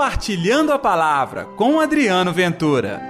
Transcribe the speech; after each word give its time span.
Compartilhando 0.00 0.72
a 0.72 0.78
Palavra 0.78 1.44
com 1.58 1.78
Adriano 1.78 2.32
Ventura. 2.32 3.02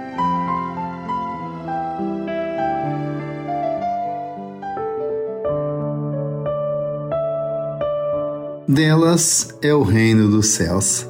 Delas 8.67 9.57
é 9.61 9.73
o 9.73 9.83
reino 9.83 10.27
dos 10.29 10.47
céus. 10.47 11.07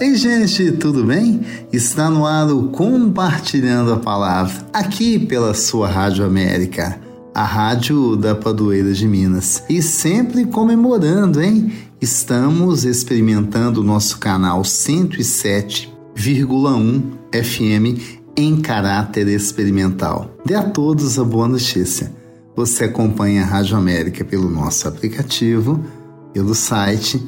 Ei, 0.00 0.16
gente, 0.16 0.72
tudo 0.72 1.04
bem? 1.04 1.46
Está 1.72 2.10
no 2.10 2.26
ar 2.26 2.50
o 2.50 2.70
Compartilhando 2.70 3.92
a 3.92 4.00
Palavra, 4.00 4.66
aqui 4.72 5.16
pela 5.16 5.54
sua 5.54 5.86
Rádio 5.86 6.24
América, 6.24 7.00
a 7.34 7.44
rádio 7.44 8.16
da 8.16 8.34
Padoeira 8.34 8.92
de 8.92 9.06
Minas. 9.06 9.62
E 9.68 9.82
sempre 9.82 10.46
comemorando, 10.46 11.42
hein? 11.42 11.72
Estamos 12.00 12.84
experimentando 12.84 13.80
o 13.80 13.84
nosso 13.84 14.18
canal 14.18 14.62
107,1 14.62 17.02
FM 17.32 18.00
em 18.36 18.60
caráter 18.60 19.26
experimental. 19.28 20.36
Dê 20.44 20.54
a 20.54 20.62
todos 20.62 21.18
a 21.18 21.24
boa 21.24 21.48
notícia. 21.48 22.14
Você 22.56 22.84
acompanha 22.84 23.42
a 23.42 23.46
Rádio 23.46 23.76
América 23.76 24.24
pelo 24.24 24.50
nosso 24.50 24.88
aplicativo, 24.88 25.84
pelo 26.32 26.54
site 26.54 27.20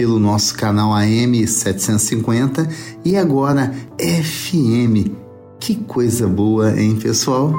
pelo 0.00 0.18
nosso 0.18 0.54
canal 0.54 0.94
AM 0.94 1.46
750 1.46 2.66
e 3.04 3.18
agora 3.18 3.70
FM. 3.98 5.12
Que 5.60 5.74
coisa 5.74 6.26
boa, 6.26 6.80
hein, 6.80 6.96
pessoal? 6.96 7.52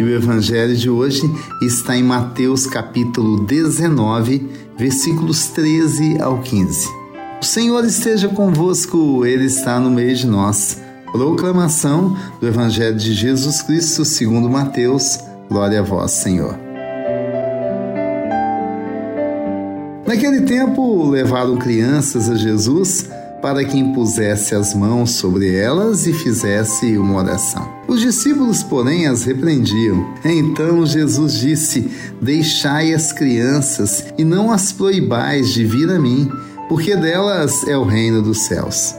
E 0.00 0.02
o 0.02 0.08
evangelho 0.08 0.74
de 0.74 0.88
hoje 0.88 1.30
está 1.60 1.94
em 1.94 2.02
Mateus 2.02 2.66
capítulo 2.66 3.44
19, 3.44 4.48
versículos 4.78 5.48
13 5.48 6.18
ao 6.22 6.40
15. 6.40 6.88
O 7.38 7.44
Senhor 7.44 7.84
esteja 7.84 8.26
convosco, 8.30 9.26
ele 9.26 9.44
está 9.44 9.78
no 9.78 9.90
meio 9.90 10.16
de 10.16 10.26
nós. 10.26 10.80
Proclamação 11.12 12.16
do 12.40 12.48
evangelho 12.48 12.96
de 12.96 13.12
Jesus 13.12 13.60
Cristo, 13.60 14.02
segundo 14.06 14.48
Mateus. 14.48 15.18
Glória 15.50 15.80
a 15.80 15.82
vós, 15.82 16.12
Senhor. 16.12 16.58
Naquele 20.06 20.40
tempo, 20.46 21.10
levaram 21.10 21.58
crianças 21.58 22.30
a 22.30 22.36
Jesus 22.36 23.06
para 23.42 23.62
que 23.66 23.76
impusesse 23.76 24.54
as 24.54 24.72
mãos 24.72 25.10
sobre 25.10 25.54
elas 25.54 26.06
e 26.06 26.14
fizesse 26.14 26.96
uma 26.96 27.16
oração. 27.16 27.79
Os 27.90 28.00
discípulos, 28.00 28.62
porém, 28.62 29.08
as 29.08 29.24
repreendiam. 29.24 30.14
Então 30.24 30.86
Jesus 30.86 31.40
disse: 31.40 31.90
Deixai 32.22 32.94
as 32.94 33.10
crianças 33.10 34.04
e 34.16 34.22
não 34.22 34.52
as 34.52 34.70
proibais 34.70 35.52
de 35.52 35.64
vir 35.64 35.90
a 35.90 35.98
mim, 35.98 36.30
porque 36.68 36.94
delas 36.94 37.66
é 37.66 37.76
o 37.76 37.82
reino 37.82 38.22
dos 38.22 38.42
céus. 38.42 38.94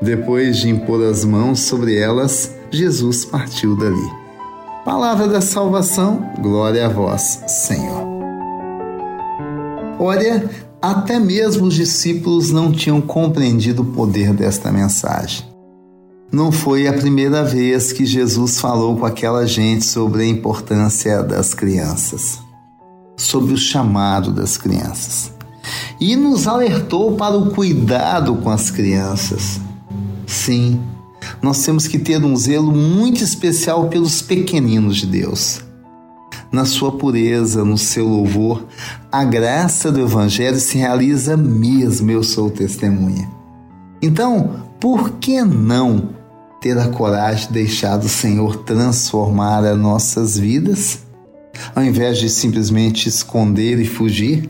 Depois 0.00 0.58
de 0.58 0.68
impor 0.68 1.02
as 1.02 1.24
mãos 1.24 1.62
sobre 1.62 1.96
elas, 1.96 2.54
Jesus 2.70 3.24
partiu 3.24 3.74
dali. 3.74 4.10
Palavra 4.84 5.26
da 5.26 5.40
salvação, 5.40 6.30
glória 6.40 6.86
a 6.86 6.88
vós, 6.88 7.42
Senhor. 7.48 8.06
Olha, 9.98 10.48
até 10.80 11.18
mesmo 11.18 11.66
os 11.66 11.74
discípulos 11.74 12.52
não 12.52 12.70
tinham 12.70 13.00
compreendido 13.00 13.82
o 13.82 13.86
poder 13.86 14.32
desta 14.32 14.70
mensagem. 14.70 15.51
Não 16.32 16.50
foi 16.50 16.86
a 16.86 16.92
primeira 16.94 17.44
vez 17.44 17.92
que 17.92 18.06
Jesus 18.06 18.58
falou 18.58 18.96
com 18.96 19.04
aquela 19.04 19.46
gente 19.46 19.84
sobre 19.84 20.22
a 20.22 20.26
importância 20.26 21.22
das 21.22 21.52
crianças, 21.52 22.38
sobre 23.16 23.52
o 23.52 23.58
chamado 23.58 24.32
das 24.32 24.56
crianças. 24.56 25.30
E 26.00 26.16
nos 26.16 26.48
alertou 26.48 27.14
para 27.16 27.36
o 27.36 27.50
cuidado 27.50 28.34
com 28.36 28.48
as 28.48 28.70
crianças. 28.70 29.60
Sim, 30.26 30.80
nós 31.42 31.62
temos 31.64 31.86
que 31.86 31.98
ter 31.98 32.24
um 32.24 32.34
zelo 32.34 32.72
muito 32.72 33.22
especial 33.22 33.88
pelos 33.88 34.22
pequeninos 34.22 34.96
de 34.96 35.06
Deus 35.06 35.60
na 36.52 36.66
sua 36.66 36.92
pureza, 36.92 37.64
no 37.64 37.78
seu 37.78 38.06
louvor, 38.06 38.66
a 39.10 39.24
graça 39.24 39.90
do 39.90 40.00
Evangelho 40.00 40.60
se 40.60 40.76
realiza 40.76 41.34
mesmo, 41.34 42.10
eu 42.10 42.22
sou 42.22 42.50
testemunha. 42.50 43.26
Então, 44.02 44.66
por 44.78 45.12
que 45.12 45.40
não 45.42 46.10
ter 46.62 46.78
a 46.78 46.86
coragem 46.86 47.48
de 47.48 47.54
deixar 47.54 47.98
o 47.98 48.08
Senhor 48.08 48.58
transformar 48.58 49.64
as 49.64 49.76
nossas 49.76 50.38
vidas, 50.38 51.00
ao 51.74 51.82
invés 51.82 52.18
de 52.18 52.30
simplesmente 52.30 53.08
esconder 53.08 53.80
e 53.80 53.84
fugir? 53.84 54.48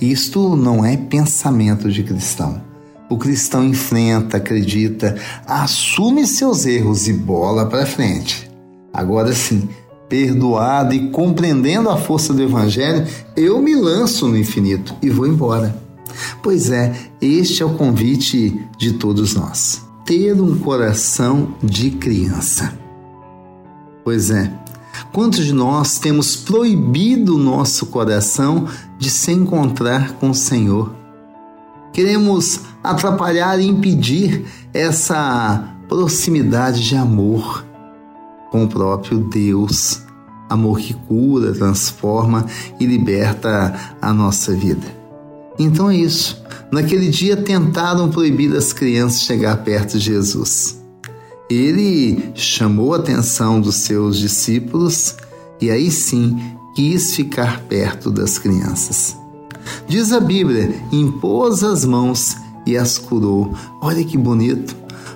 Isto 0.00 0.56
não 0.56 0.84
é 0.84 0.96
pensamento 0.96 1.90
de 1.90 2.02
cristão. 2.02 2.60
O 3.08 3.16
cristão 3.16 3.64
enfrenta, 3.64 4.38
acredita, 4.38 5.16
assume 5.46 6.26
seus 6.26 6.66
erros 6.66 7.06
e 7.06 7.12
bola 7.12 7.66
para 7.66 7.86
frente. 7.86 8.50
Agora 8.92 9.32
sim, 9.32 9.68
perdoado 10.08 10.92
e 10.92 11.08
compreendendo 11.10 11.88
a 11.88 11.96
força 11.96 12.34
do 12.34 12.42
Evangelho, 12.42 13.06
eu 13.36 13.62
me 13.62 13.76
lanço 13.76 14.26
no 14.26 14.36
infinito 14.36 14.92
e 15.00 15.08
vou 15.08 15.26
embora. 15.26 15.74
Pois 16.42 16.68
é, 16.70 16.92
este 17.20 17.62
é 17.62 17.66
o 17.66 17.74
convite 17.74 18.60
de 18.76 18.94
todos 18.94 19.34
nós. 19.34 19.91
Ter 20.04 20.40
um 20.40 20.58
coração 20.58 21.54
de 21.62 21.92
criança. 21.92 22.76
Pois 24.02 24.30
é, 24.30 24.52
quantos 25.12 25.44
de 25.44 25.52
nós 25.52 25.98
temos 25.98 26.34
proibido 26.34 27.36
o 27.36 27.38
nosso 27.38 27.86
coração 27.86 28.66
de 28.98 29.08
se 29.08 29.30
encontrar 29.30 30.14
com 30.14 30.30
o 30.30 30.34
Senhor? 30.34 30.92
Queremos 31.92 32.60
atrapalhar 32.82 33.60
e 33.60 33.66
impedir 33.68 34.44
essa 34.74 35.68
proximidade 35.88 36.82
de 36.82 36.96
amor 36.96 37.64
com 38.50 38.64
o 38.64 38.68
próprio 38.68 39.18
Deus. 39.18 40.02
Amor 40.48 40.80
que 40.80 40.94
cura, 40.94 41.52
transforma 41.52 42.44
e 42.80 42.86
liberta 42.86 43.94
a 44.00 44.12
nossa 44.12 44.52
vida. 44.52 45.01
Então 45.58 45.90
é 45.90 45.96
isso. 45.96 46.42
Naquele 46.70 47.08
dia 47.08 47.36
tentaram 47.36 48.10
proibir 48.10 48.54
as 48.56 48.72
crianças 48.72 49.22
chegar 49.22 49.58
perto 49.58 49.98
de 49.98 50.04
Jesus. 50.04 50.80
Ele 51.50 52.32
chamou 52.34 52.94
a 52.94 52.96
atenção 52.96 53.60
dos 53.60 53.76
seus 53.76 54.18
discípulos 54.18 55.16
e 55.60 55.70
aí 55.70 55.90
sim 55.90 56.40
quis 56.74 57.14
ficar 57.14 57.60
perto 57.62 58.10
das 58.10 58.38
crianças. 58.38 59.16
Diz 59.86 60.12
a 60.12 60.20
Bíblia: 60.20 60.74
impôs 60.90 61.62
as 61.62 61.84
mãos 61.84 62.36
e 62.66 62.76
as 62.76 62.96
curou. 62.96 63.54
Olha 63.80 64.02
que 64.02 64.16
bonito. 64.16 64.74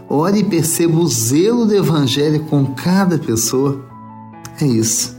Ore 0.09 0.41
e 0.41 0.45
perceba 0.45 0.99
o 0.99 1.09
zelo 1.09 1.67
do 1.67 1.75
Evangelho 1.75 2.41
com 2.45 2.67
cada 2.67 3.19
pessoa. 3.19 3.85
É 4.61 4.67
isso. 4.67 5.17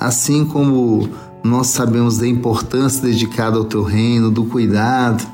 Assim 0.00 0.44
como 0.44 1.08
nós 1.46 1.68
sabemos 1.68 2.18
da 2.18 2.26
importância 2.26 3.02
dedicada 3.02 3.56
ao 3.56 3.64
teu 3.64 3.82
reino, 3.82 4.30
do 4.30 4.44
cuidado, 4.44 5.26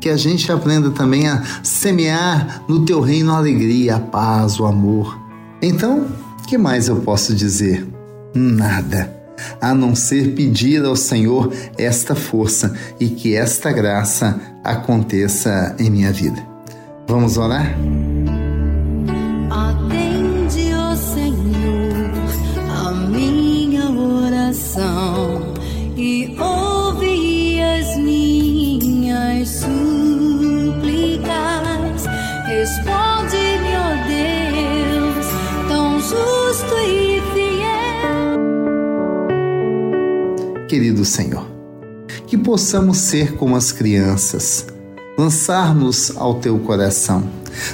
que 0.00 0.10
a 0.10 0.16
gente 0.16 0.50
aprenda 0.50 0.90
também 0.90 1.28
a 1.28 1.42
semear 1.62 2.62
no 2.68 2.84
teu 2.84 3.00
reino 3.00 3.32
a 3.32 3.36
alegria, 3.36 3.96
a 3.96 4.00
paz, 4.00 4.58
o 4.58 4.66
amor. 4.66 5.16
Então, 5.62 6.06
o 6.40 6.46
que 6.46 6.58
mais 6.58 6.88
eu 6.88 6.96
posso 6.96 7.34
dizer? 7.34 7.86
Nada, 8.34 9.14
a 9.60 9.72
não 9.72 9.94
ser 9.94 10.34
pedir 10.34 10.84
ao 10.84 10.96
Senhor 10.96 11.52
esta 11.78 12.14
força 12.14 12.74
e 12.98 13.08
que 13.08 13.36
esta 13.36 13.70
graça 13.70 14.40
aconteça 14.64 15.76
em 15.78 15.88
minha 15.88 16.12
vida. 16.12 16.42
Vamos 17.06 17.36
orar? 17.36 17.76
Querido 40.72 41.04
Senhor. 41.04 41.46
Que 42.26 42.38
possamos 42.38 42.96
ser 42.96 43.34
como 43.34 43.56
as 43.56 43.70
crianças, 43.70 44.66
lançar-nos 45.18 46.16
ao 46.16 46.36
teu 46.36 46.58
coração, 46.60 47.22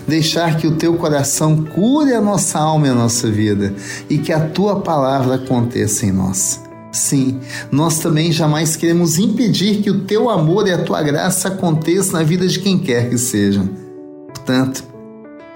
deixar 0.06 0.56
que 0.56 0.66
o 0.66 0.74
teu 0.74 0.94
coração 0.94 1.64
cure 1.64 2.12
a 2.12 2.20
nossa 2.20 2.58
alma 2.58 2.88
e 2.88 2.90
a 2.90 2.94
nossa 2.94 3.30
vida 3.30 3.72
e 4.10 4.18
que 4.18 4.32
a 4.32 4.40
tua 4.40 4.80
palavra 4.80 5.36
aconteça 5.36 6.06
em 6.06 6.10
nós. 6.10 6.60
Sim, 6.90 7.38
nós 7.70 8.00
também 8.00 8.32
jamais 8.32 8.74
queremos 8.74 9.16
impedir 9.16 9.80
que 9.80 9.90
o 9.90 10.00
teu 10.00 10.28
amor 10.28 10.66
e 10.66 10.72
a 10.72 10.82
tua 10.82 11.00
graça 11.00 11.48
aconteçam 11.48 12.14
na 12.14 12.24
vida 12.24 12.48
de 12.48 12.58
quem 12.58 12.80
quer 12.80 13.08
que 13.08 13.18
seja. 13.18 13.62
Portanto, 14.34 14.82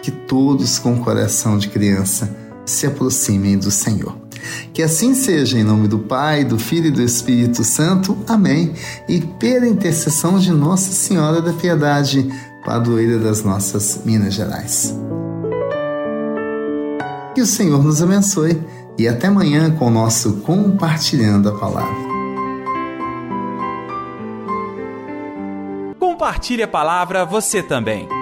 que 0.03 0.11
todos 0.11 0.79
com 0.79 0.99
coração 0.99 1.57
de 1.57 1.69
criança 1.69 2.29
se 2.67 2.87
aproximem 2.87 3.57
do 3.57 3.71
Senhor. 3.71 4.15
Que 4.73 4.83
assim 4.83 5.15
seja, 5.15 5.59
em 5.59 5.63
nome 5.63 5.87
do 5.87 6.01
Pai, 6.01 6.45
do 6.45 6.59
Filho 6.59 6.89
e 6.89 6.91
do 6.91 7.01
Espírito 7.01 7.63
Santo. 7.63 8.19
Amém. 8.27 8.75
E 9.09 9.21
pela 9.21 9.67
intercessão 9.67 10.39
de 10.39 10.51
Nossa 10.51 10.91
Senhora 10.91 11.41
da 11.41 11.53
Piedade, 11.53 12.29
padroeira 12.65 13.19
das 13.19 13.45
nossas 13.45 14.01
Minas 14.05 14.35
Gerais. 14.35 14.95
Que 17.35 17.41
o 17.41 17.47
Senhor 17.47 17.83
nos 17.83 18.03
abençoe 18.03 18.61
e 18.99 19.09
até 19.09 19.29
amanhã 19.29 19.71
com 19.71 19.87
o 19.87 19.91
nosso 19.91 20.39
Compartilhando 20.39 21.49
a 21.49 21.59
Palavra. 21.59 22.13
Compartilhe 25.99 26.63
a 26.63 26.69
palavra 26.69 27.25
você 27.25 27.63
também. 27.63 28.22